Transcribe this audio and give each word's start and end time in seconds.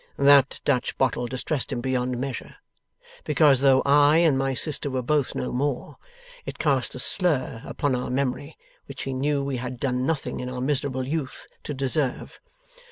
That 0.17 0.61
Dutch 0.65 0.97
bottle 0.97 1.27
distressed 1.27 1.71
him 1.71 1.79
beyond 1.79 2.17
measure, 2.17 2.55
because, 3.23 3.61
though 3.61 3.83
I 3.85 4.17
and 4.17 4.35
my 4.35 4.55
sister 4.55 4.89
were 4.89 5.03
both 5.03 5.35
no 5.35 5.51
more, 5.51 5.97
it 6.43 6.57
cast 6.57 6.95
a 6.95 6.99
slur 6.99 7.61
upon 7.65 7.93
our 7.93 8.09
memory 8.09 8.57
which 8.87 9.03
he 9.03 9.13
knew 9.13 9.43
we 9.43 9.57
had 9.57 9.79
done 9.79 10.03
nothing 10.07 10.39
in 10.39 10.49
our 10.49 10.59
miserable 10.59 11.05
youth, 11.05 11.45
to 11.65 11.75
deserve. 11.75 12.39